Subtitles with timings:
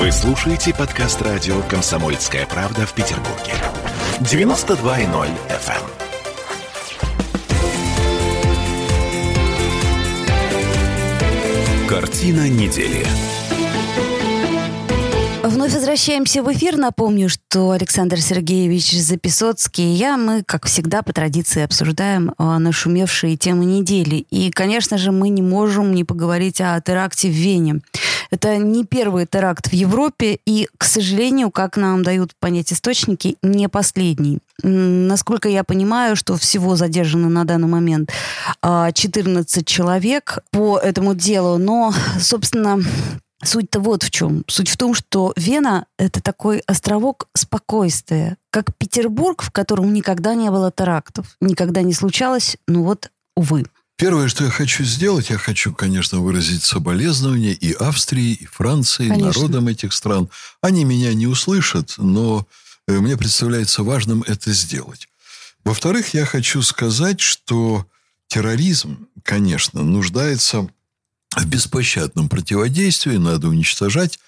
[0.00, 3.52] Вы слушаете подкаст радио «Комсомольская правда» в Петербурге.
[4.20, 5.82] 92.0 FM.
[11.86, 13.06] Картина недели.
[15.42, 16.78] Вновь возвращаемся в эфир.
[16.78, 23.36] Напомню, что Александр Сергеевич Записоцкий и я, мы, как всегда, по традиции обсуждаем а, нашумевшие
[23.36, 24.24] темы недели.
[24.30, 27.82] И, конечно же, мы не можем не поговорить о теракте в Вене.
[28.30, 33.68] Это не первый теракт в Европе и, к сожалению, как нам дают понять источники, не
[33.68, 34.38] последний.
[34.62, 38.12] Насколько я понимаю, что всего задержано на данный момент
[38.62, 42.78] 14 а, человек по этому делу, но, собственно,
[43.42, 44.44] Суть-то вот в чем.
[44.48, 50.50] Суть в том, что Вена— это такой островок спокойствия, как Петербург, в котором никогда не
[50.50, 53.64] было терактов, никогда не случалось, ну вот, увы.
[54.00, 59.26] Первое, что я хочу сделать, я хочу, конечно, выразить соболезнования и Австрии, и Франции, конечно.
[59.26, 60.30] народам этих стран.
[60.62, 62.46] Они меня не услышат, но
[62.88, 65.06] э, мне представляется важным это сделать.
[65.64, 67.86] Во-вторых, я хочу сказать, что
[68.28, 70.66] терроризм, конечно, нуждается
[71.36, 74.18] в беспощадном противодействии надо уничтожать.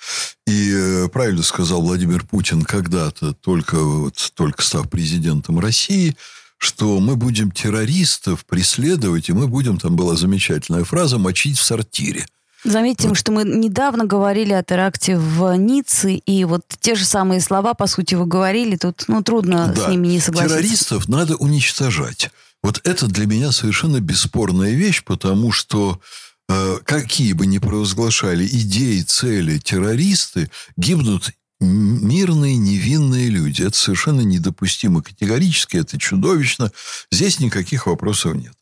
[0.47, 6.15] И э, правильно сказал Владимир Путин когда-то, только, вот, только став президентом России,
[6.63, 12.27] что мы будем террористов преследовать, и мы будем, там была замечательная фраза, мочить в сортире.
[12.63, 13.19] Заметим, вот.
[13.19, 17.89] что мы недавно говорили о теракте в Ницце, и вот те же самые слова, по
[17.89, 19.87] сути, вы говорили, тут ну, трудно да.
[19.87, 20.57] с ними не согласиться.
[20.57, 22.31] Террористов надо уничтожать.
[22.63, 26.01] Вот это для меня совершенно бесспорная вещь, потому что
[26.49, 31.31] Э, какие бы ни провозглашали идеи, цели террористы, гибнут
[31.63, 33.63] мирные, невинные люди.
[33.63, 36.73] Это совершенно недопустимо категорически, это чудовищно.
[37.11, 38.55] Здесь никаких вопросов нет.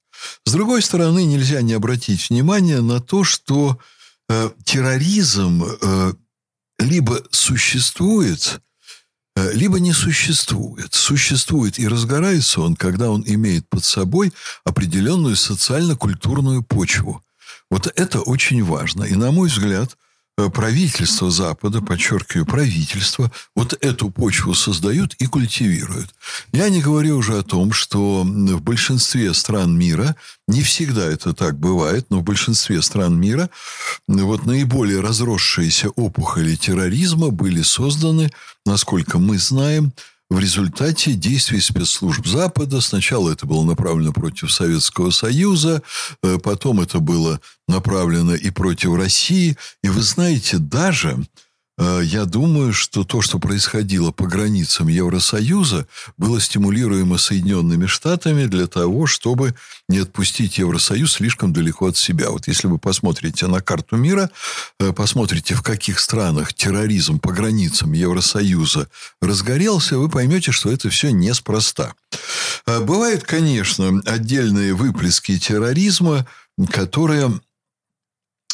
[0.44, 3.78] С другой стороны, нельзя не обратить внимание на то, что
[4.28, 6.12] э, терроризм э,
[6.78, 8.60] либо существует,
[9.36, 10.92] э, либо не существует.
[10.92, 14.32] Существует и разгорается он, когда он имеет под собой
[14.64, 17.22] определенную социально-культурную почву.
[17.70, 19.04] Вот это очень важно.
[19.04, 19.96] И, на мой взгляд,
[20.48, 26.14] правительство Запада, подчеркиваю, правительство, вот эту почву создают и культивируют.
[26.52, 30.16] Я не говорю уже о том, что в большинстве стран мира,
[30.48, 33.50] не всегда это так бывает, но в большинстве стран мира
[34.08, 38.30] вот наиболее разросшиеся опухоли терроризма были созданы,
[38.64, 39.92] насколько мы знаем,
[40.30, 42.80] в результате действий спецслужб Запада.
[42.80, 45.82] Сначала это было направлено против Советского Союза,
[46.22, 49.56] э, потом это было направлено и против России.
[49.82, 51.18] И вы знаете, даже
[52.02, 55.86] я думаю, что то, что происходило по границам Евросоюза,
[56.18, 59.54] было стимулируемо Соединенными Штатами для того, чтобы
[59.88, 62.30] не отпустить Евросоюз слишком далеко от себя.
[62.30, 64.30] Вот если вы посмотрите на карту мира,
[64.78, 68.88] э, посмотрите, в каких странах терроризм по границам Евросоюза
[69.20, 71.94] разгорелся, вы поймете, что это все неспроста.
[72.66, 76.26] Э, бывают, конечно, отдельные выплески терроризма,
[76.70, 77.40] которые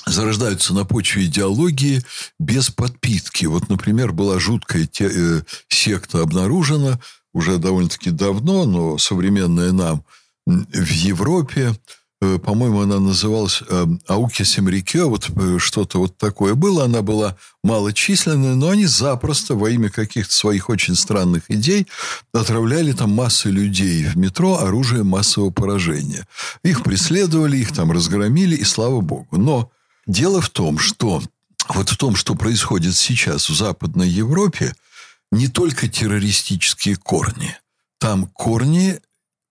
[0.07, 2.03] зарождаются на почве идеологии
[2.39, 3.47] без подпитки.
[3.47, 7.01] Вот, например, была жуткая те, э, секта обнаружена
[7.35, 10.05] уже довольно-таки давно, но современная нам
[10.47, 11.75] в Европе.
[12.23, 16.85] Э, по-моему, она называлась э, Ауки Семрикё, вот э, что-то вот такое было.
[16.85, 21.87] Она была малочисленная, но они запросто во имя каких-то своих очень странных идей
[22.33, 26.27] отравляли там массы людей в метро оружием массового поражения.
[26.63, 29.37] Их преследовали, их там разгромили, и слава богу.
[29.37, 29.71] Но
[30.07, 31.23] Дело в том, что
[31.69, 34.75] вот в том, что происходит сейчас в Западной Европе,
[35.33, 37.57] не только террористические корни.
[37.99, 39.01] Там корни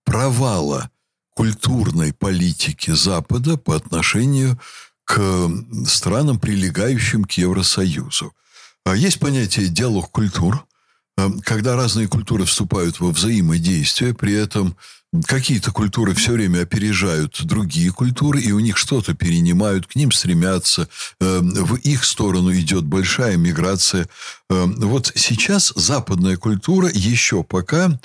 [0.04, 0.90] провала
[1.34, 4.58] культурной политики Запада по отношению
[5.04, 5.50] к
[5.86, 8.34] странам, прилегающим к Евросоюзу.
[8.84, 10.66] А есть понятие диалог культур,
[11.44, 14.76] когда разные культуры вступают во взаимодействие, при этом
[15.26, 20.88] какие-то культуры все время опережают другие культуры, и у них что-то перенимают, к ним стремятся,
[21.20, 24.08] э, в их сторону идет большая миграция.
[24.50, 27.98] Э, вот сейчас западная культура еще пока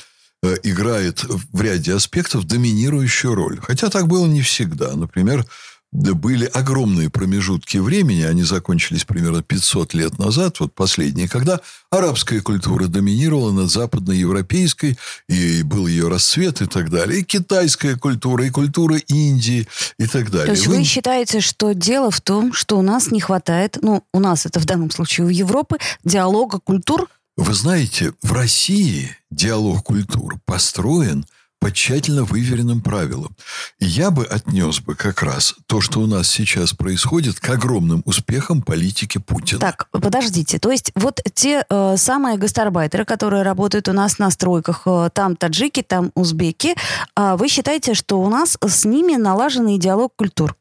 [0.44, 3.60] э, играет в ряде аспектов доминирующую роль.
[3.62, 4.96] Хотя так было не всегда.
[4.96, 5.46] Например,
[5.92, 11.60] были огромные промежутки времени, они закончились примерно 500 лет назад, вот последние, когда
[11.90, 14.98] арабская культура доминировала над западноевропейской,
[15.28, 19.68] и был ее расцвет и так далее, и китайская культура, и культура Индии
[20.00, 20.48] и так далее.
[20.48, 24.04] То есть вы, вы считаете, что дело в том, что у нас не хватает, ну,
[24.14, 27.10] у нас это в данном случае у Европы, диалога культур?
[27.36, 31.26] Вы знаете, в России диалог культур построен
[31.62, 33.36] по тщательно выверенным правилам.
[33.80, 38.02] И я бы отнес бы как раз то, что у нас сейчас происходит, к огромным
[38.06, 39.60] успехам политики Путина.
[39.60, 40.58] Так, подождите.
[40.58, 45.36] То есть вот те э, самые гастарбайтеры, которые работают у нас на стройках, э, там
[45.36, 46.76] таджики, там узбеки,
[47.16, 50.56] э, вы считаете, что у нас с ними налаженный диалог культур?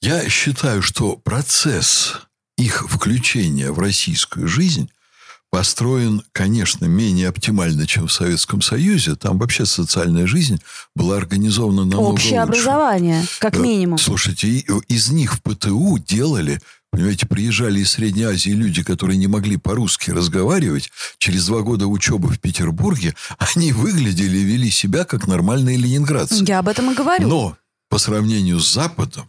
[0.00, 2.26] Я считаю, что процесс
[2.58, 4.90] их включения в российскую жизнь
[5.56, 9.14] построен, конечно, менее оптимально, чем в Советском Союзе.
[9.14, 10.60] Там вообще социальная жизнь
[10.94, 12.58] была организована намного Общее лучше.
[12.58, 13.96] образование, как минимум.
[13.96, 16.60] Слушайте, из них в ПТУ делали
[16.90, 20.90] Понимаете, приезжали из Средней Азии люди, которые не могли по-русски разговаривать.
[21.18, 26.44] Через два года учебы в Петербурге они выглядели и вели себя как нормальные ленинградцы.
[26.46, 27.26] Я об этом и говорю.
[27.28, 27.56] Но
[27.90, 29.28] по сравнению с Западом,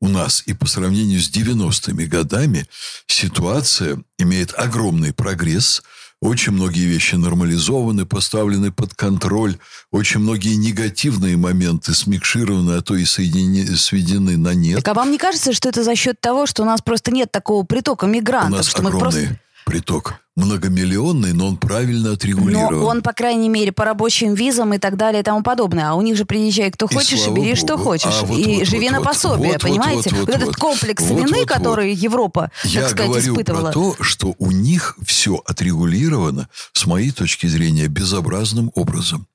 [0.00, 2.66] у нас и по сравнению с 90-ми годами
[3.06, 5.82] ситуация имеет огромный прогресс.
[6.22, 9.58] Очень многие вещи нормализованы, поставлены под контроль.
[9.90, 14.76] Очень многие негативные моменты смикшированы, а то и соединены, сведены на нет.
[14.76, 17.30] Так а вам не кажется, что это за счет того, что у нас просто нет
[17.30, 18.52] такого притока мигрантов?
[18.52, 19.40] У нас огромный мы просто...
[19.66, 22.78] приток многомиллионный, но он правильно отрегулирован.
[22.80, 25.90] Но он, по крайней мере, по рабочим визам и так далее и тому подобное.
[25.90, 27.56] А у них же приезжай кто И хочешь, и бери богу.
[27.56, 28.20] что хочешь.
[28.22, 30.10] А вот, и вот, живи вот, на вот, пособие, вот, понимаете?
[30.10, 30.56] вот, Вот, вот, этот вот.
[30.56, 33.62] комплекс Вот, вины, вот, который Европа, Я так сказать, говорю испытывала.
[33.64, 39.26] про то, что у них все отрегулировано, с моей точки зрения, безобразным образом.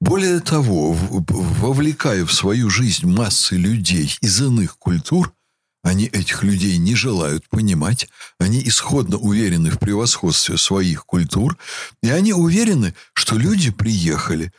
[0.00, 5.32] Более того, вовлекая в свою жизнь массы людей из иных культур,
[5.82, 8.08] они этих людей не желают понимать,
[8.38, 11.56] они исходно уверены в превосходстве своих культур,
[12.02, 14.52] и они уверены, что люди приехали,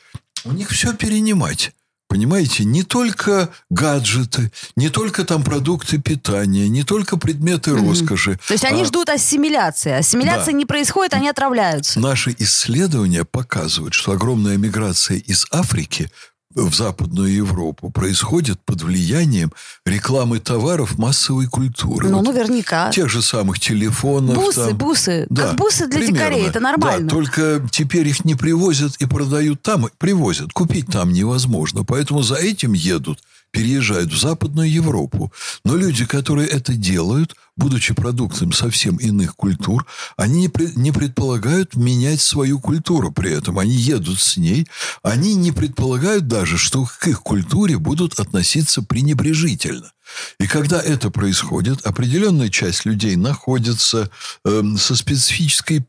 [0.44, 1.72] у них все перенимать.
[2.10, 8.38] Понимаете, не только гаджеты, не только там продукты питания, не только предметы роскоши.
[8.48, 9.94] То есть они а ждут ассимиляции.
[9.94, 10.58] Ассимиляция Да.
[10.60, 12.00] не происходит, они отравляются.
[12.00, 16.12] Наши исследования показывают, что огромная миграция из Африки
[16.56, 19.52] в Западную Европу происходит под влиянием
[19.86, 22.10] рекламы товаров массовой культуры.
[22.10, 22.92] Ну, Вот наверняка.
[22.92, 24.36] Тех же самых телефонов.
[24.36, 24.78] Бусы, там.
[24.78, 25.28] бусы.
[25.30, 26.18] Да, как бусы для примерно.
[26.18, 27.10] дикарей, это нормально.
[27.10, 29.88] Да, только теперь их не привозят и продают там.
[29.98, 30.54] Привозят.
[30.54, 31.84] Купить там невозможно.
[31.84, 33.20] Поэтому за этим едут,
[33.54, 35.32] переезжают в Западную Европу.
[35.64, 39.86] Но люди, которые это делают, будучи продуктом совсем иных культур,
[40.18, 43.60] они не, не предполагают менять свою культуру при этом.
[43.60, 44.68] Они едут с ней.
[45.04, 49.92] Они не предполагают даже, что к их культуре будут относиться пренебрежительно.
[50.40, 54.10] И когда это происходит, определенная часть людей находится
[54.46, 55.86] эм, со специфической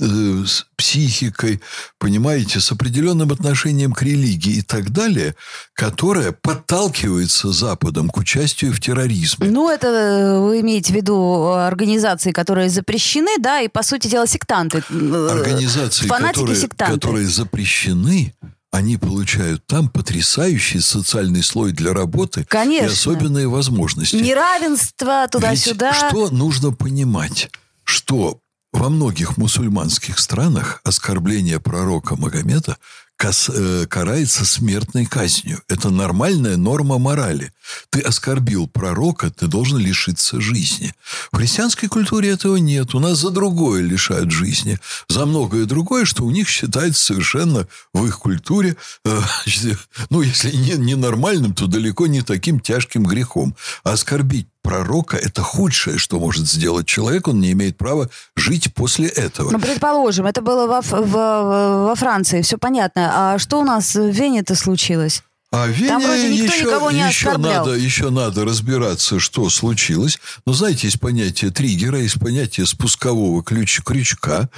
[0.00, 1.60] э, с психикой,
[1.98, 5.34] понимаете, с определенным отношением к религии и так далее,
[5.74, 9.48] которая подталкивается Западом к участию в терроризме.
[9.48, 14.26] Ну, это э, вы имеете в виду организации, которые запрещены, да, и, по сути дела,
[14.26, 14.82] сектанты.
[14.90, 16.94] Э, Организации, Фанатики которые, сектанты.
[16.94, 18.34] которые запрещены,
[18.72, 22.86] они получают там потрясающий социальный слой для работы Конечно.
[22.86, 24.16] и особенные возможности.
[24.16, 25.92] Неравенство Ведь туда-сюда.
[25.92, 27.50] что нужно понимать?
[27.84, 28.40] Что
[28.72, 32.76] во многих мусульманских странах оскорбление пророка Магомета
[33.22, 35.60] э, карается смертной казнью.
[35.68, 37.52] Это нормальная норма морали.
[37.90, 40.94] Ты оскорбил пророка, ты должен лишиться жизни.
[41.30, 42.94] В христианской культуре этого нет.
[42.94, 44.78] У нас за другое лишают жизни.
[45.08, 49.20] За многое другое, что у них считается совершенно в их культуре, э,
[50.10, 53.54] ну, если не, не нормальным, то далеко не таким тяжким грехом.
[53.82, 57.26] Оскорбить пророка– это худшее, что может сделать человек.
[57.26, 59.50] Он не имеет права жить после этого.
[59.50, 63.10] Ну, предположим, это было во, Ф- в- во Франции, все понятно.
[63.34, 65.24] А что у нас в Вене-то случилось?
[65.50, 67.66] А Вене Там вроде никто еще, никого не еще, оскорблял.
[67.66, 70.20] надо, еще надо разбираться, что случилось.
[70.46, 74.48] Но знаете, есть понятие триггера, есть понятие спускового ключ, крючка.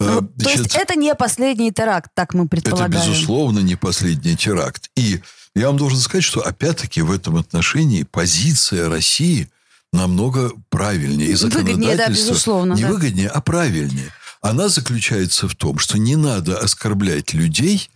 [0.00, 2.90] Э, Ну, то значит, есть это не последний теракт, так мы это, предполагаем.
[3.12, 4.90] безусловно, не последний теракт.
[4.96, 5.20] И
[5.54, 9.48] я вам должен сказать, что опять-таки в этом отношении позиция России
[9.92, 11.30] намного правильнее.
[11.30, 12.88] И Выгоднее, да, законодательство безусловно, Не да.
[12.88, 14.12] выгоднее, а правильнее.
[14.40, 17.90] Она заключается в том, что не надо оскорблять людей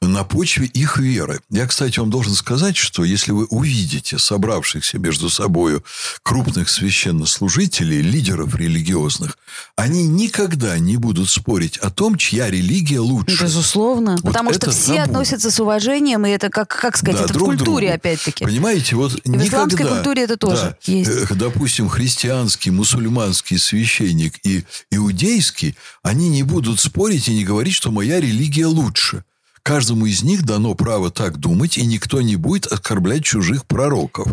[0.00, 1.40] на почве их веры.
[1.50, 5.82] Я, кстати, вам должен сказать, что если вы увидите собравшихся между собой
[6.22, 9.38] крупных священнослужителей, лидеров религиозных,
[9.76, 13.44] они никогда не будут спорить о том, чья религия лучше.
[13.44, 14.12] Безусловно.
[14.22, 15.10] Вот потому что все табу.
[15.10, 17.96] относятся с уважением, и это, как, как сказать, Да, это друг в культуре, другу.
[17.96, 18.44] опять-таки.
[18.44, 21.10] Понимаете, вот в исламской никогда, культуре это тоже да, есть.
[21.10, 27.90] э, допустим, христианский, мусульманский священник и иудейский, они не будут спорить и не говорить, что
[27.90, 29.24] моя религия лучше.
[29.64, 34.28] Каждому из них дано право так думать, и никто не будет оскорблять чужих пророков.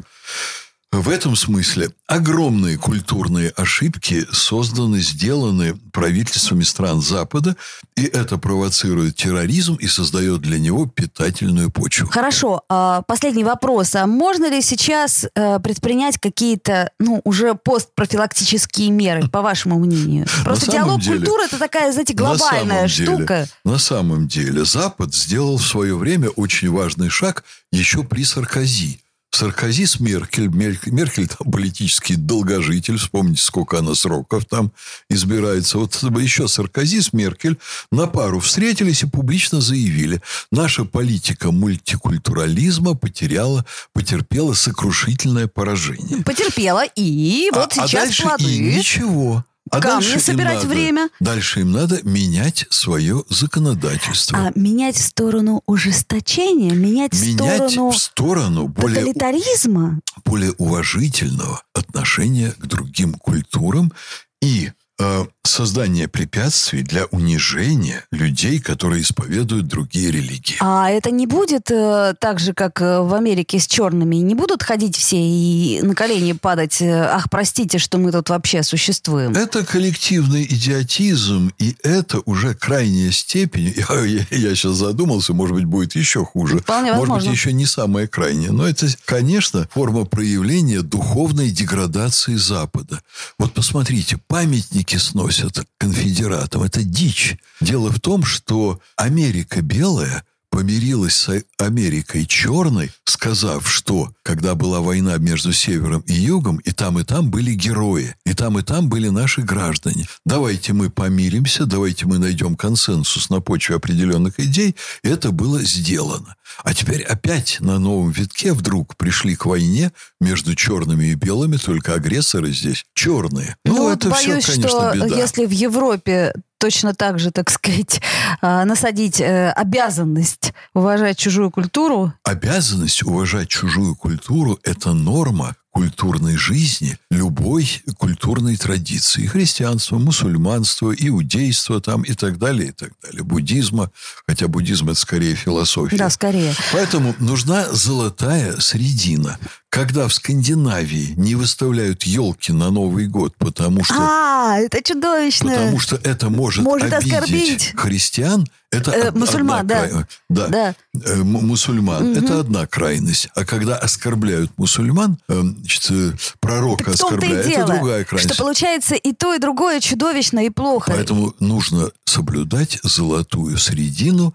[0.91, 7.55] В этом смысле огромные культурные ошибки созданы, сделаны правительствами стран Запада,
[7.95, 12.09] и это провоцирует терроризм и создает для него питательную почву.
[12.09, 12.63] Хорошо.
[12.67, 13.95] А, последний вопрос.
[13.95, 20.27] А можно ли сейчас э, предпринять какие-то, ну, уже постпрофилактические меры, по вашему мнению?
[20.43, 23.35] Просто диалог деле, культуры– это такая, знаете, глобальная на штука.
[23.35, 28.99] Деле, на самом деле Запад сделал в свое время очень важный шаг еще при Саркози–
[29.31, 30.47] Саркози с Меркель.
[30.47, 32.97] Меркель, Меркель там политический долгожитель.
[32.97, 34.71] Вспомните, сколько она сроков там
[35.09, 35.77] избирается.
[35.77, 37.57] Вот еще Саркози с Меркель
[37.91, 40.21] на пару встретились и публично заявили.
[40.51, 46.23] Наша политика мультикультурализма потеряла, потерпела сокрушительное поражение.
[46.23, 46.83] Потерпела.
[46.95, 48.43] И вот а, сейчас а дальше плоды.
[48.43, 49.45] И ничего.
[49.71, 51.09] А Камни собирать надо, время.
[51.21, 54.37] Дальше им надо менять свое законодательство.
[54.37, 61.63] А менять в сторону ужесточения, менять, менять в сторону, в сторону более, тоталитаризма, более уважительного
[61.73, 63.93] отношения к другим культурам
[64.41, 70.55] и Э, создание препятствий для унижения людей, которые исповедуют другие религии.
[70.59, 74.17] А это не будет э, так же, как э, в Америке с черными?
[74.17, 76.81] Не будут ходить все и на колени падать?
[76.81, 79.31] Э, Ах, простите, что мы тут вообще существуем.
[79.33, 83.73] Это коллективный идиотизм, и это уже крайняя степень.
[83.91, 86.59] Я, я, я сейчас задумался, может быть, будет еще хуже.
[86.59, 87.29] Вполне может возможно.
[87.29, 88.51] быть, еще не самое крайнее.
[88.51, 93.01] Но это, конечно, форма проявления духовной деградации Запада.
[93.37, 96.63] Вот посмотрите, памятники памятники сносят конфедератам.
[96.63, 97.37] Это дичь.
[97.61, 105.17] Дело в том, что Америка белая помирилась с Америкой черной, сказав, что когда была война
[105.17, 109.07] между севером и югом, и там, и там были герои, и там, и там были
[109.07, 110.07] наши граждане.
[110.25, 114.75] Давайте мы помиримся, давайте мы найдем консенсус на почве определенных идей.
[115.03, 116.35] И это было сделано.
[116.63, 121.93] А теперь опять на новом витке вдруг пришли к войне между черными и белыми, только
[121.93, 123.55] агрессоры здесь черные.
[123.63, 125.15] Ну, ну это боюсь, все, конечно, что беда.
[125.15, 128.01] если в Европе точно так же, так сказать,
[128.41, 132.13] а, насадить э, обязанность уважать чужую культуру.
[132.23, 139.25] Обязанность уважать чужую культуру– это норма культурной жизни любой культурной традиции.
[139.25, 143.23] Христианства, мусульманства, иудейства там и так далее, и так далее.
[143.23, 143.89] Буддизма,
[144.27, 145.97] хотя буддизм это скорее философия.
[145.97, 146.53] Да, скорее.
[146.73, 149.39] Поэтому нужна золотая средина.
[149.69, 153.95] Когда в Скандинавии не выставляют елки на Новый год, потому что...
[153.97, 155.51] А, это чудовищно.
[155.51, 157.73] Потому что это может, может обидеть оскорбить.
[157.77, 159.87] христиан, это э, мусульман, да.
[159.87, 160.05] Край...
[160.29, 160.47] да.
[160.47, 160.75] да.
[161.05, 162.11] Э, мусульман.
[162.11, 162.19] Угу.
[162.19, 163.27] Это одна крайность.
[163.35, 168.33] А когда оскорбляют мусульман, э, значит, э, пророка оскорбляют, это другая крайность.
[168.33, 170.91] Что получается и то, и другое чудовищно и плохо.
[170.91, 174.33] Поэтому нужно соблюдать золотую средину,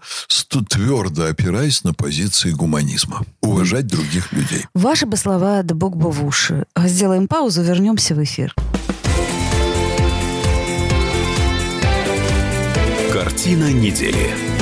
[0.69, 3.23] твердо опираясь на позиции гуманизма.
[3.41, 4.65] Уважать других людей.
[4.73, 6.65] Ваши бы слова, да бог бы в уши.
[6.75, 8.53] Сделаем паузу, вернемся в эфир.
[13.17, 14.56] Картина недели.